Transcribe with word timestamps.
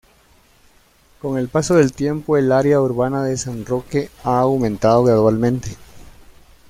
Con 1.21 1.37
el 1.37 1.47
paso 1.47 1.75
del 1.75 1.93
tiempo, 1.93 2.35
el 2.35 2.51
área 2.51 2.81
urbana 2.81 3.23
de 3.23 3.37
San 3.37 3.67
Roque 3.67 4.09
ha 4.23 4.39
aumentado 4.39 5.03
gradualmente. 5.03 5.75